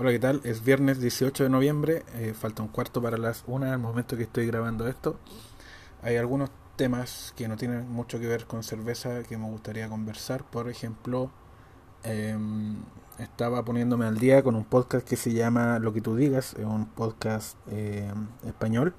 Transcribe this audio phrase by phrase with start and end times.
[0.00, 0.40] Hola, ¿qué tal?
[0.44, 4.22] Es viernes 18 de noviembre, eh, falta un cuarto para las 1 al momento que
[4.22, 5.18] estoy grabando esto.
[6.02, 10.44] Hay algunos temas que no tienen mucho que ver con cerveza que me gustaría conversar.
[10.44, 11.32] Por ejemplo,
[12.04, 12.76] em,
[13.18, 16.64] estaba poniéndome al día con un podcast que se llama Lo que tú digas, es
[16.64, 18.94] un podcast em, español.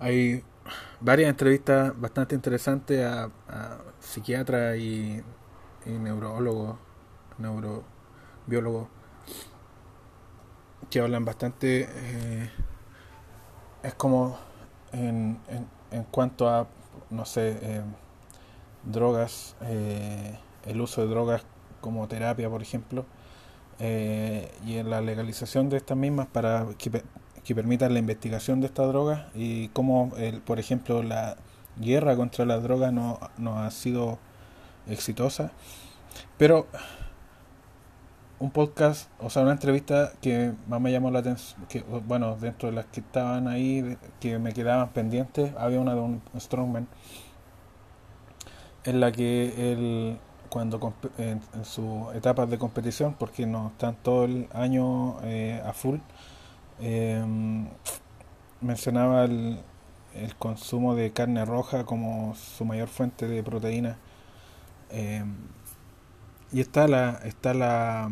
[0.00, 0.42] Hay
[1.00, 5.22] varias entrevistas bastante interesantes a, a psiquiatras y,
[5.86, 6.76] y neurólogos,
[7.38, 7.84] neuro
[8.50, 8.88] biólogos
[10.90, 12.50] que hablan bastante, eh,
[13.82, 14.36] es como
[14.92, 15.38] en,
[15.92, 16.66] en, cuanto a,
[17.10, 17.82] no sé, eh,
[18.84, 20.36] drogas, eh,
[20.66, 21.42] el uso de drogas
[21.80, 23.06] como terapia, por ejemplo,
[23.78, 27.02] y en la legalización de estas mismas para que,
[27.42, 31.38] que permitan la investigación de estas drogas y cómo, el, por ejemplo, la
[31.78, 34.18] guerra contra las drogas no, no ha sido
[34.86, 35.52] exitosa.
[36.36, 36.66] Pero
[38.40, 42.70] un podcast, o sea, una entrevista que más me llamó la atención, que bueno, dentro
[42.70, 46.88] de las que estaban ahí, que me quedaban pendientes, había una de un Strongman,
[48.84, 50.18] en la que él,
[50.48, 55.98] cuando en, sus etapas de competición, porque no están todo el año eh, a full,
[56.80, 57.68] em,
[58.62, 59.60] mencionaba el,
[60.14, 63.98] el, consumo de carne roja como su mayor fuente de proteína.
[64.90, 65.36] Em,
[66.52, 68.10] y está la, está la,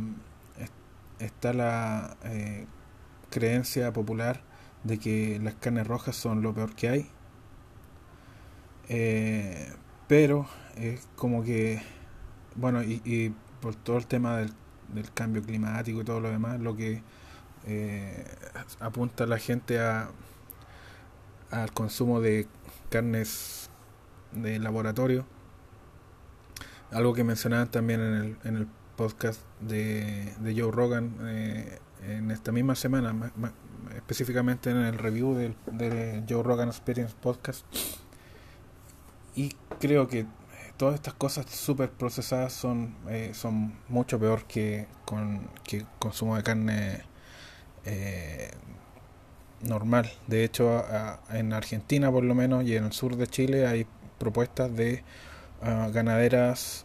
[1.19, 2.67] está la eh,
[3.31, 4.41] creencia popular
[4.85, 7.11] de que las carnes rojas son lo peor que hay.
[8.89, 9.73] Eh,
[10.07, 11.83] pero es como que,
[12.57, 14.53] bueno, y, por todo el tema del,
[14.95, 17.03] del, cambio climático y todo lo demás, lo que
[17.67, 18.25] eh,
[18.81, 20.11] apunta la gente a
[21.51, 22.47] al consumo de
[22.91, 23.71] carnes
[24.33, 25.25] de laboratorio
[26.91, 32.31] algo que mencionaban también en el, en el podcast de, de Joe Rogan eh, en
[32.31, 33.33] esta misma semana,
[33.97, 37.65] específicamente en el review del, de Joe Rogan Experience Podcast.
[39.35, 40.27] Y creo que
[40.77, 46.43] todas estas cosas súper procesadas son, eh, son mucho peor que con que consumo de
[46.43, 47.03] carne
[47.85, 48.51] eh,
[49.61, 50.11] normal.
[50.27, 50.85] De hecho,
[51.31, 53.87] en Argentina por lo menos y en el sur de Chile hay
[54.19, 55.05] propuestas de
[55.61, 56.85] ganaderas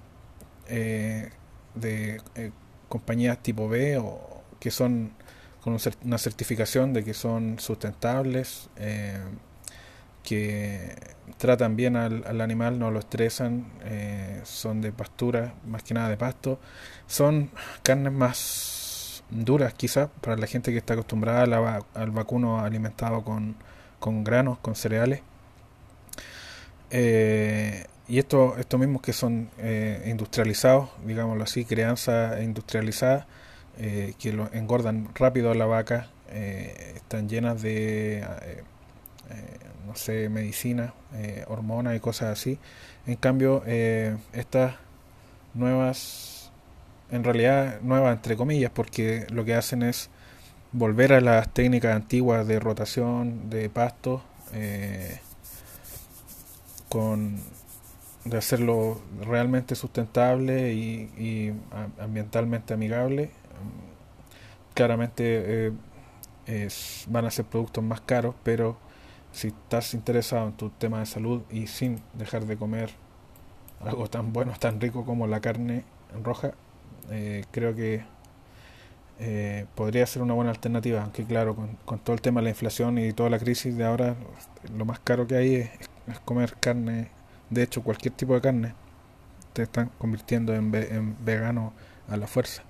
[0.68, 1.30] eh,
[1.76, 2.52] de eh,
[2.90, 5.14] compañías tipo B o que son
[5.62, 9.18] con una certificación de que son sustentables, eh,
[10.22, 10.96] que
[11.38, 13.66] tratan bien al, al, animal, no lo estresan,
[14.44, 16.60] son de pastura, más que nada de pasto,
[17.08, 17.50] son
[17.82, 21.44] carnes más duras quizás para la gente que está acostumbrada
[21.94, 23.56] al vacuno alimentado con,
[24.00, 25.22] con granos, con cereales.
[28.08, 33.28] Y esto, estos mismos que son eh, industrializados, digámoslo así, crianza industrializada,
[33.78, 38.26] eh, que lo engordan rápido a la vaca, eh, están llenas de,
[39.88, 40.94] no sé, medicina,
[41.48, 42.60] hormonas y cosas así.
[43.08, 43.64] En cambio,
[44.34, 44.76] estas
[45.54, 46.52] nuevas,
[47.12, 50.10] en realidad nuevas entre comillas, porque lo que hacen es
[50.72, 54.24] volver a las técnicas antiguas de rotación de pasto
[56.90, 57.53] con
[58.26, 61.54] de hacerlo realmente sustentable y,
[62.00, 63.32] ambientalmente amigable.
[64.74, 65.72] Claramente
[66.48, 66.70] eh,
[67.08, 68.78] van a ser productos más caros, pero
[69.32, 72.92] si estás interesado en tu tema de salud y sin dejar de comer
[73.82, 75.84] algo tan bueno, tan rico como la carne
[76.24, 76.54] roja,
[77.12, 78.04] eh, creo que
[79.20, 82.50] eh, podría ser una buena alternativa, aunque claro, con, con, todo el tema de la
[82.52, 84.16] inflación y toda la crisis de ahora,
[84.76, 85.70] lo más caro que hay es,
[86.08, 87.10] es comer carne
[87.54, 88.74] de hecho, cualquier tipo de carne
[89.54, 90.72] te están convirtiendo en,
[91.24, 91.74] vegano
[92.10, 92.64] a la fuerza.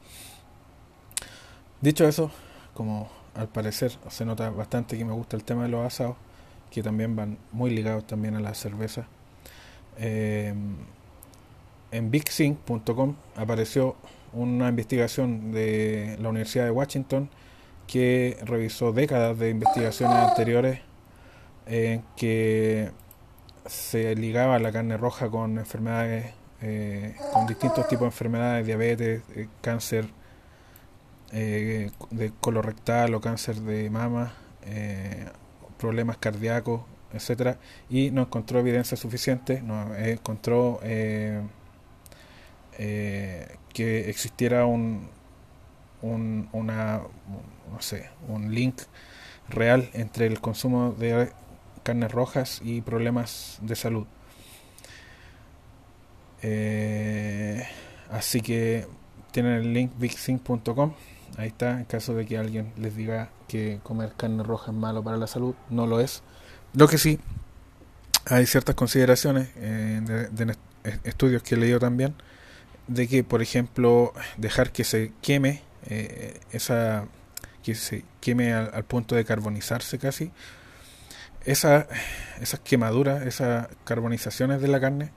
[1.82, 2.32] Dicho eso,
[2.74, 6.16] como al parecer se nota bastante que me gusta el tema de los asados,
[6.70, 9.08] que también van muy ligados también a la cerveza.
[9.98, 10.54] Eh,
[11.92, 13.96] en bigsync.com apareció
[14.34, 17.30] una investigación de la Universidad de Washington
[17.88, 20.80] que revisó décadas de investigaciones anteriores
[21.68, 22.92] en que
[23.66, 29.48] se ligaba la carne roja con enfermedades, eh, con distintos tipos de enfermedades, diabetes, eh,
[29.62, 30.08] cáncer
[31.32, 34.34] eh, de colorectal o cáncer de mama,
[35.78, 36.82] problemas cardíacos,
[37.12, 37.58] etcétera,
[37.90, 41.42] y no encontró evidencia suficiente, no encontró que
[44.10, 45.10] existiera un,
[46.02, 47.02] un una
[47.72, 48.82] no sé, un link
[49.50, 51.32] real entre el consumo de
[51.84, 54.08] carnes rojas y problemas de salud.
[56.42, 57.66] Eh,
[58.12, 58.88] así que
[59.32, 60.94] tienen el link bigsync.com.
[61.38, 65.04] Ahí está, en caso de que alguien les diga que comer carne roja es malo
[65.04, 66.22] para la salud, no lo es.
[66.74, 67.20] Lo que sí,
[68.26, 70.56] hay ciertas consideraciones eh, de,
[71.04, 72.14] estudios que he leído también,
[72.88, 77.08] de que, por ejemplo, dejar que se queme eh, esa
[77.64, 80.32] que se queme al, punto de carbonizarse casi,
[81.46, 81.88] esa,
[82.42, 85.12] esas quemaduras, esas carbonizaciones de la carne,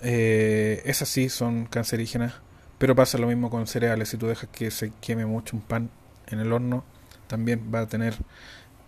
[0.00, 2.34] eh, esas sí son cancerígenas
[2.78, 4.08] pero pasa lo mismo con cereales.
[4.10, 5.90] Si tú dejas que se queme mucho un pan
[6.26, 6.84] en el horno,
[7.26, 8.14] también va a tener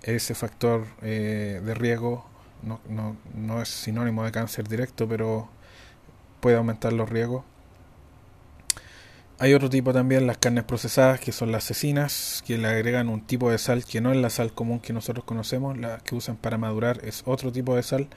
[0.03, 2.27] ese factor eh, de riesgo.
[2.63, 5.49] No, no, no es sinónimo de cáncer directo, pero
[6.41, 7.45] puede aumentar los riesgos.
[9.39, 13.21] Hay otro tipo también, las carnes procesadas, que son las cecinas, que le agregan un
[13.21, 16.37] tipo de sal que no es la sal común que nosotros conocemos, la que usan
[16.37, 18.09] para madurar es otro tipo de sal.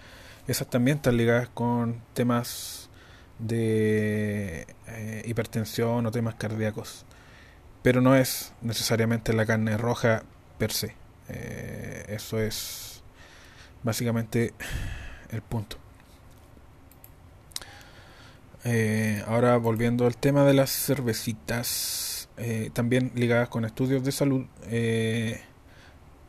[0.47, 2.89] Esas también están ligadas con temas
[3.37, 7.05] de eh, hipertensión o temas cardíacos.
[7.83, 10.23] Pero no es necesariamente la carne roja
[10.57, 10.95] per se.
[11.27, 13.03] Eh, eso es
[13.83, 14.53] básicamente
[15.31, 15.78] el punto.
[18.65, 22.29] Eh, ahora volviendo al tema de las cervecitas,
[22.71, 24.45] también ligadas con estudios de salud,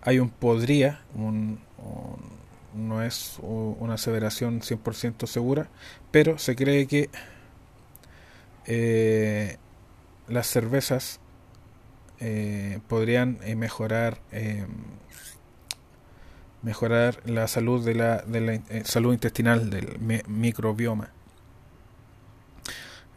[0.03, 1.61] hay un podría, un
[2.75, 5.69] no es una aseveración 100% segura,
[6.11, 7.11] pero se cree que
[8.67, 9.57] eh,
[10.29, 11.21] las cervezas
[12.21, 14.21] eh, podrían eh, mejorar
[16.63, 18.23] mejorar la salud de la
[18.85, 19.99] salud intestinal del
[20.29, 21.11] microbioma.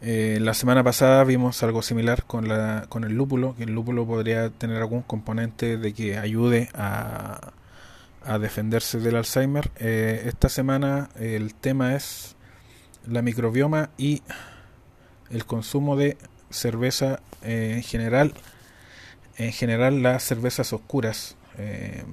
[0.04, 4.50] La semana pasada vimos algo similar con, la, con el lúpulo, que el lúpulo podría
[4.50, 7.52] tener algún componente de que ayude a,
[8.24, 9.70] a defenderse del Alzheimer.
[9.76, 12.36] Eh, esta semana el tema es
[13.06, 14.22] la microbioma y
[15.30, 16.16] el consumo de
[16.50, 18.34] cerveza eh, en general.
[19.36, 21.36] En general las cervezas oscuras.
[21.58, 22.04] Eh,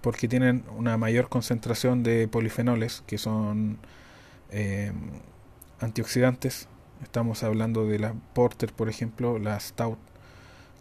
[0.00, 3.78] porque tienen una mayor concentración de polifenoles que son
[5.80, 6.68] antioxidantes.
[7.02, 9.98] Estamos hablando de la Porter, por ejemplo, la Stout,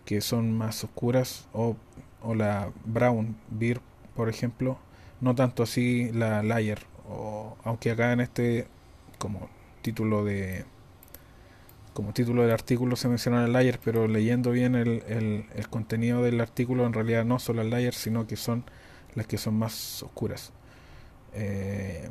[0.06, 1.76] que son más oscuras, o
[2.22, 3.80] o la Brown Beer,
[4.16, 4.78] por ejemplo,
[5.22, 6.80] no tanto así la Layer,
[7.10, 8.68] o, aunque acá en este
[9.18, 9.50] como
[9.82, 10.66] título de
[11.94, 16.40] como título del artículo se menciona la Layer, pero leyendo bien el, el, contenido del
[16.42, 18.66] artículo en realidad no son las Layer, sino que son
[19.16, 20.54] las que son más oscuras.
[21.34, 22.10] Eh,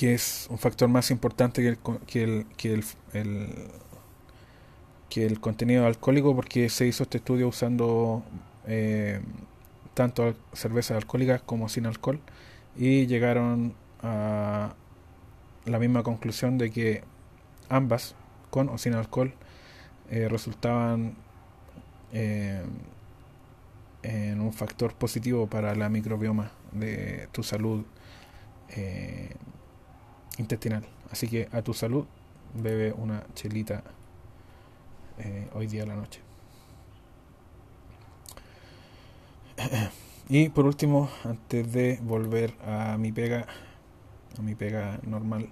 [0.00, 2.72] que es un factor más importante que el, que el, que
[3.12, 3.68] el
[5.10, 8.22] que el contenido alcohólico porque se hizo este estudio usando
[8.66, 9.20] eh,
[9.92, 12.18] tanto cervezas alcohólicas como sin alcohol
[12.78, 14.72] y llegaron a
[15.66, 17.04] la misma conclusión de que
[17.68, 18.14] ambas
[18.48, 19.34] con o sin alcohol
[20.08, 21.14] eh, resultaban
[22.14, 22.62] eh,
[24.02, 27.84] en un factor positivo para la microbioma de tu salud
[30.40, 32.06] intestinal así que a tu salud
[32.54, 33.82] bebe una chelita
[35.18, 36.20] eh, hoy día a la noche.
[40.32, 43.46] Y por último, antes de volver a mi pega,
[44.38, 45.48] a mi pega normal,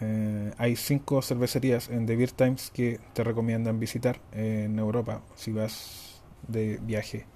[0.00, 5.50] eh, hay cinco cervecerías en The Beer Times que te recomiendan visitar en Europa si
[5.50, 7.26] vas de viaje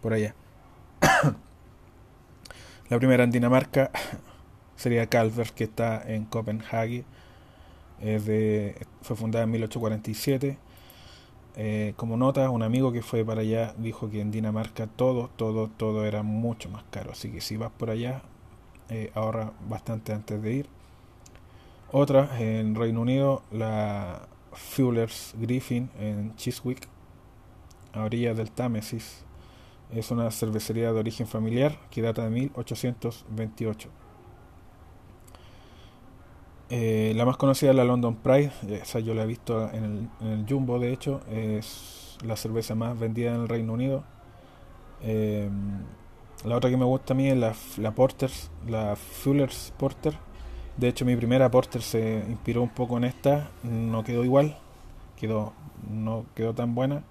[0.00, 0.34] por allá.
[2.90, 3.92] La primera en Dinamarca
[4.82, 7.04] sería Calver, que está en Copenhague.
[9.02, 10.58] Fue fundada en 1847
[11.54, 15.68] eh, como nota, un amigo que fue para allá dijo que en Dinamarca todo, todo,
[15.68, 17.12] todo era mucho más caro.
[17.12, 18.22] Así que si vas por allá,
[18.88, 20.66] eh, ahorra bastante antes de ir.
[21.90, 26.88] Otra, en Reino Unido, la Fuller's Griffin en Chiswick,
[27.92, 29.24] a orillas del Támesis.
[29.94, 33.90] Es una cervecería de origen familiar que data de 1828.
[36.74, 40.46] Eh, la más conocida es la London Pride, esa yo la he visto en el,
[40.48, 44.04] Jumbo, de hecho, es la cerveza más vendida en el Reino Unido.
[45.02, 45.50] Eh,
[46.46, 50.14] la otra que me gusta a mí es la, la Porters, la Fuller's Porter.
[50.78, 54.56] De hecho, mi primera Porter se inspiró un poco en esta, no quedó igual,
[55.20, 55.52] quedó
[55.90, 57.02] no quedó tan buena.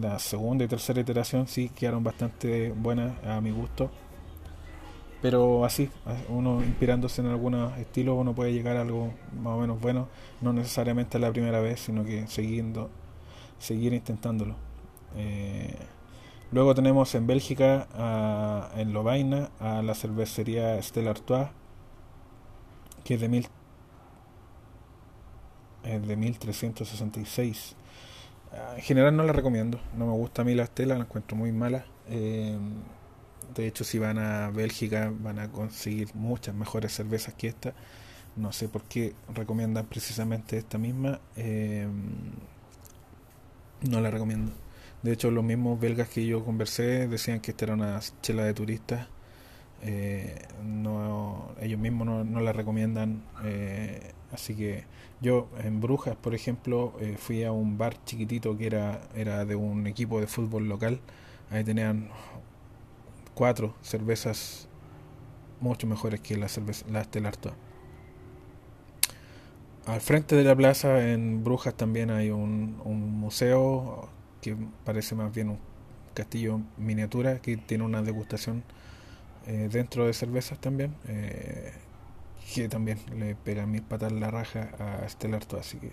[0.00, 3.90] La segunda y tercera iteración sí quedaron bastante buenas a mi gusto
[5.24, 5.88] pero así,
[6.28, 10.06] uno inspirándose en algunos estilos, uno puede llegar a algo más o menos bueno,
[10.42, 12.90] no necesariamente la primera vez, sino que siguiendo,
[13.58, 14.54] seguir intentándolo.
[15.16, 15.74] Eh,
[16.52, 17.88] luego tenemos en Bélgica,
[18.76, 21.48] en Lovaina, a la cervecería Stella Artois,
[23.02, 23.48] que es de mil
[25.84, 27.76] es de 1366.
[28.52, 31.34] Ah, en general no la recomiendo, no me gusta a mí la Estela, la encuentro
[31.34, 31.86] muy mala.
[32.10, 32.58] Eh,
[33.54, 37.74] de hecho, si van a Bélgica van a conseguir muchas mejores cervezas que esta.
[38.36, 41.20] No sé por qué recomiendan precisamente esta misma.
[41.36, 41.86] Eh,
[43.88, 44.52] no la recomiendo.
[45.02, 48.54] De hecho, los mismos belgas que yo conversé decían que esta era una chela de
[48.54, 49.08] turistas.
[49.82, 50.46] Eh,
[51.60, 53.22] ellos mismos no, la recomiendan.
[53.44, 54.84] Eh, así que
[55.20, 59.86] yo en Brujas, por ejemplo, fui a un bar chiquitito que era, era de un
[59.86, 61.00] equipo de fútbol local.
[61.50, 62.10] Ahí tenían
[63.34, 64.68] cuatro cervezas
[65.60, 67.34] mucho mejores que la, cerveza, la Stellar
[69.86, 74.08] Al frente de la plaza en Brujas también hay un, un museo
[74.40, 75.58] que parece más bien un
[76.14, 78.62] castillo miniatura que tiene una degustación
[79.46, 81.72] eh, dentro de cervezas también eh,
[82.54, 85.92] que también le pegan mis patas la raja a Stellar así que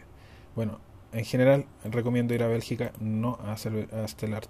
[0.56, 0.80] bueno
[1.12, 4.44] en general recomiendo ir a Bélgica no a, a Stellar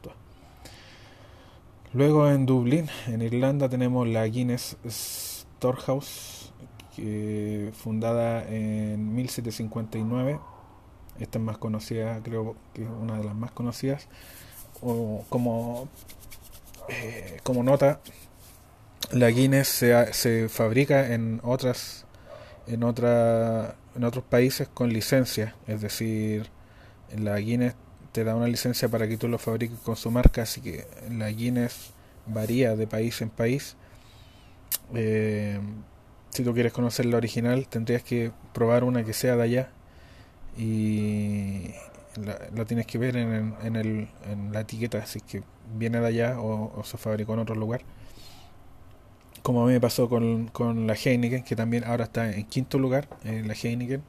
[1.93, 6.53] luego en Dublín en Irlanda tenemos la Guinness Storehouse
[6.95, 10.39] que, fundada en 1759
[11.19, 14.07] esta es más conocida, creo que es una de las más conocidas.
[14.79, 15.87] Como,
[16.89, 17.99] eh, como nota,
[19.11, 22.07] la Guinness se, se fabrica en otras
[22.67, 26.49] en otra, en otros países con licencia, es decir,
[27.15, 27.75] la Guinness
[28.11, 31.29] te da una licencia para que tú lo fabriques con su marca, así que la
[31.29, 31.91] Guinness
[32.25, 33.75] varía de país en país.
[34.93, 35.59] Eh,
[36.29, 39.69] si tú quieres conocer la original, tendrías que probar una que sea de allá
[40.57, 41.71] y
[42.15, 45.43] la, tienes que ver en, en, el, en la etiqueta si que
[45.75, 47.81] viene de allá o, se fabricó en otro lugar
[49.43, 52.79] como a mí me pasó con, con la Heineken que también ahora está en quinto
[52.79, 54.03] lugar en la Heineken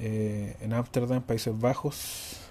[0.00, 2.49] eh, en Ámsterdam, Países Bajos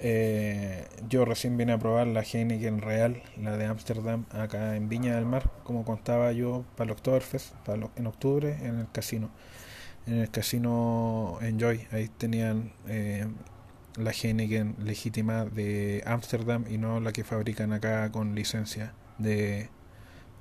[0.00, 5.14] eh, yo recién vine a probar la Heineken Real, la de Ámsterdam, acá en Viña
[5.14, 9.30] del Mar, como contaba yo para el Oktoberfest, para en octubre en el casino
[10.06, 11.86] en el casino Enjoy.
[11.90, 13.26] Ahí tenían eh,
[13.96, 19.68] la Heineken legítima de Amsterdam y no la que fabrican acá con licencia de,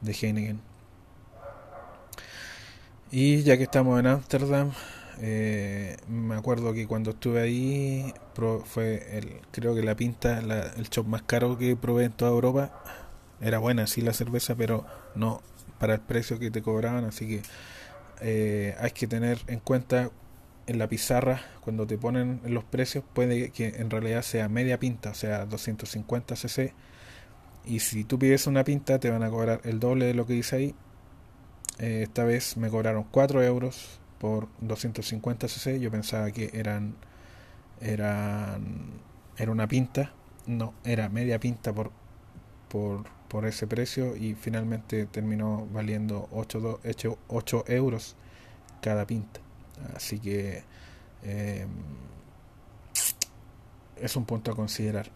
[0.02, 0.62] de Heineken.
[3.12, 4.72] Y ya que estamos en Amsterdam,
[5.22, 8.14] eh, me acuerdo que cuando estuve ahí
[8.66, 12.72] fue el, creo que la pinta, el shop más caro que probé en toda Europa.
[13.42, 15.42] Era buena, sí, la cerveza, pero no
[15.80, 17.42] para el precio que te cobraban, así que
[18.22, 20.10] eh, hay que tener en cuenta
[20.68, 25.12] en la pizarra, cuando te ponen los precios, puede que en realidad sea media pinta,
[25.12, 26.74] o sea, 250 cc.
[27.66, 30.34] Y si tú pides una pinta, te van a cobrar el doble de lo que
[30.34, 30.76] dice ahí.
[31.80, 35.80] Eh, esta vez me cobraron 4 euros por 250 cc.
[35.80, 36.96] Yo pensaba que eran,
[37.82, 39.02] eran
[39.38, 40.14] era una pinta.
[40.48, 41.92] No, era media pinta por,
[42.70, 46.80] por por ese precio y finalmente terminó valiendo 8,
[47.28, 48.16] 8 euros
[48.82, 49.40] cada pinta.
[49.96, 50.64] Así que
[51.24, 51.66] eh,
[54.02, 55.08] es un punto a considerar.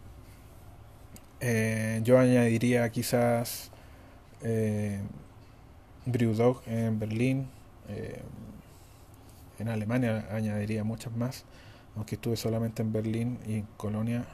[1.40, 3.70] Eh, yo añadiría quizás
[4.42, 5.00] eh,
[6.04, 7.48] Brewdog en Berlín.
[7.88, 8.20] Eh,
[9.60, 11.44] en Alemania añadiría muchas más,
[11.96, 14.26] aunque estuve solamente en Berlín y en Colonia.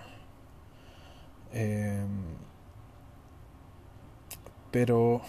[4.71, 5.23] Pero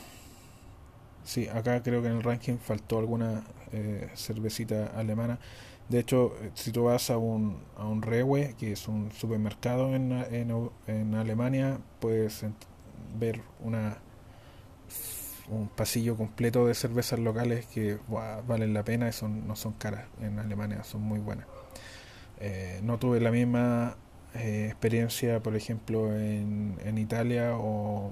[1.23, 5.39] sí, acá creo que en el ranking faltó alguna eh, cervecita alemana.
[5.89, 10.11] De hecho, si tú vas a un, a un Rewe, que es un supermercado en,
[10.11, 12.45] en, en Alemania, puedes
[13.17, 13.97] ver una
[15.49, 17.97] un pasillo completo de cervezas locales que
[18.47, 21.45] valen la pena y son, no son caras en Alemania, son muy buenas.
[22.39, 23.97] Eh, no tuve la misma
[24.35, 28.11] eh, experiencia, por ejemplo, en, en Italia o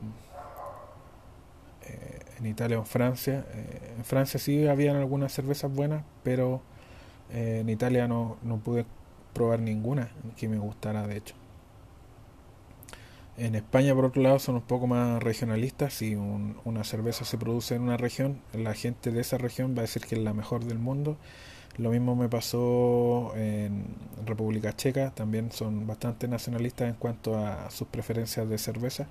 [1.87, 3.45] eh, en Italia o en Francia.
[3.53, 6.61] Eh, en Francia sí habían algunas cervezas buenas, pero
[7.31, 8.85] en Italia no, no pude
[9.33, 11.35] probar ninguna que me gustara, de hecho.
[13.37, 15.93] En España, por otro lado, son un poco más regionalistas.
[15.93, 19.81] Si una cerveza se produce en una región, la gente de esa región va a
[19.81, 21.17] decir que es la mejor del mundo.
[21.77, 23.85] Lo mismo me pasó en
[24.25, 25.11] República Checa.
[25.11, 29.07] También son bastante nacionalistas en cuanto a sus preferencias de cerveza.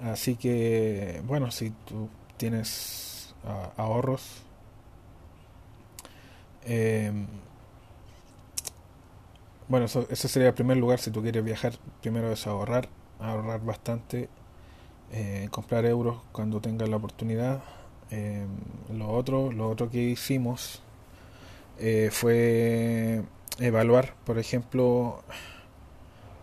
[0.00, 2.08] Así que, bueno, si tú
[2.38, 4.42] tienes ah, ahorros,
[6.64, 7.26] em,
[9.68, 11.74] bueno, ese sería el primer lugar si tú quieres viajar.
[12.00, 12.88] Primero es ahorrar,
[13.20, 14.28] ahorrar bastante,
[15.12, 17.62] eh, comprar euros cuando tengas la oportunidad.
[18.10, 18.48] Em,
[18.96, 20.82] lo otro, lo otro que hicimos
[21.78, 23.22] eh, fue
[23.58, 25.22] evaluar, por ejemplo,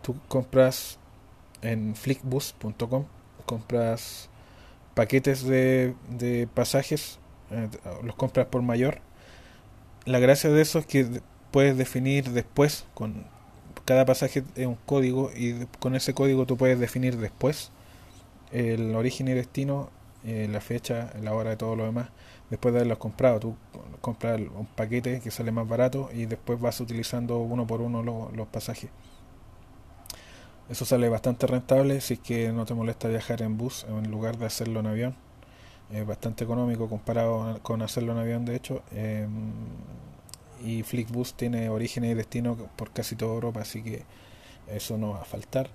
[0.02, 1.00] tú compras
[1.62, 3.06] en flickbus.com,
[3.46, 4.30] compras
[4.94, 7.20] paquetes de, de pasajes,
[7.52, 7.70] eh,
[8.04, 9.00] los compras por mayor.
[10.06, 13.26] La gracia de eso es que puedes definir después, con
[13.86, 17.72] cada pasaje es un código y con ese código tú puedes definir después
[18.52, 19.90] el origen y destino,
[20.24, 22.10] eh, la fecha, la hora de todo lo demás,
[22.50, 23.40] después de haberlos comprado.
[23.40, 23.56] Tú
[24.02, 28.02] compras un paquete que sale más barato y después vas utilizando uno por uno
[28.32, 28.90] los pasajes.
[30.70, 34.38] Eso sale bastante rentable si es que no te molesta viajar en bus en lugar
[34.38, 35.16] de hacerlo en avión.
[35.92, 38.82] Es bastante económico comparado con hacerlo en avión, de hecho.
[38.92, 39.28] Eh,
[40.64, 44.04] y Flickbus tiene origen y destino por casi toda Europa, así que
[44.68, 45.70] eso no va a faltar.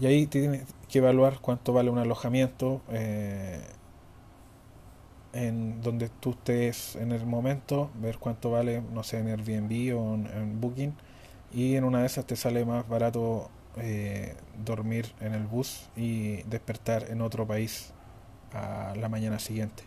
[0.00, 3.60] Y ahí tienes que evaluar cuánto vale un alojamiento eh,
[5.32, 10.14] en donde tú estés en el momento, ver cuánto vale, no sé, en Airbnb o
[10.14, 10.94] en Booking.
[11.52, 16.42] Y en una de esas te sale más barato eh, dormir en el bus y
[16.42, 17.92] despertar en otro país
[18.52, 19.84] a la mañana siguiente.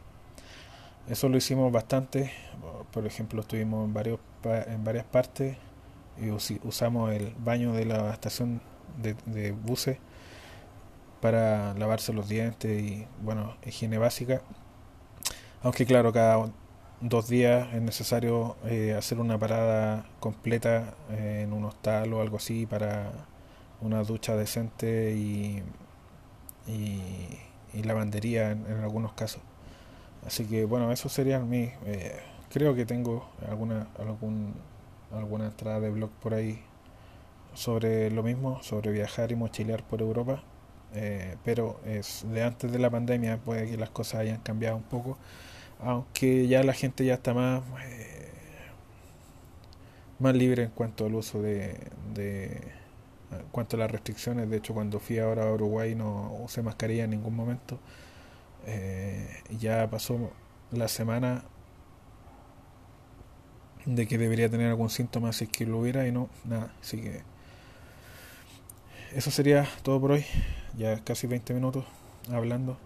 [1.08, 2.32] Eso lo hicimos bastante,
[2.92, 4.20] por ejemplo estuvimos en, varios,
[4.68, 5.58] en varias partes
[6.22, 8.62] y usamos el baño de la estación
[9.02, 9.98] de, buses
[11.22, 14.42] para lavarse los dientes y bueno, higiene básica.
[15.62, 16.50] Aunque claro, cada
[17.02, 22.38] dos días es necesario eh, hacer una parada completa eh, en un hostal o algo
[22.38, 23.12] así para
[23.82, 25.64] una ducha decente y,
[26.68, 29.42] y, lavandería en, algunos casos.
[30.25, 31.72] Así que bueno, eso sería mi...
[31.86, 32.20] Eh,
[32.51, 34.53] creo que tengo alguna, algún,
[35.12, 36.62] alguna entrada de blog por ahí
[37.53, 40.44] sobre lo mismo, sobre viajar y mochilear por Europa.
[40.96, 44.84] Eh, pero es de antes de la pandemia puede que las cosas hayan cambiado un
[44.84, 45.18] poco,
[45.80, 48.30] aunque ya la gente ya está más eh,
[50.20, 51.72] más libre en cuanto al uso de
[52.15, 57.06] en cuanto a las restricciones, de hecho cuando fui ahora a Uruguay no usé mascarilla
[57.06, 57.80] en ningún momento.
[58.65, 59.28] Eh,
[59.60, 60.32] ya pasó
[60.71, 61.43] la semana
[63.86, 66.73] de que debería tener algún síntoma si es que lo hubiera y no, nada.
[66.82, 67.21] Así que
[69.13, 70.26] eso sería todo por hoy.
[70.78, 71.86] Ya casi 20 minutos
[72.32, 72.78] hablando.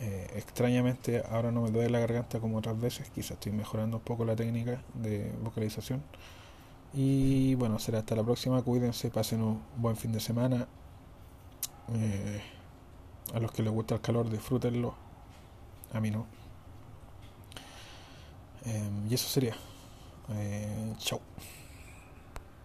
[0.00, 3.10] Eh, extrañamente ahora no me duele la garganta como otras veces.
[3.10, 6.02] Quizás estoy mejorando un poco la técnica de vocalización.
[6.94, 8.62] Y bueno, será hasta la próxima.
[8.62, 10.68] Cuídense, pasen un buen fin de semana.
[11.94, 12.40] Eh,
[13.34, 14.94] a los que les gusta el calor, disfrútenlo.
[15.92, 16.26] A mí no.
[18.64, 19.54] Eh, y eso sería.
[20.30, 21.20] Eh, chao.